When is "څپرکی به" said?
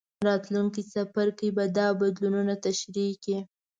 0.91-1.65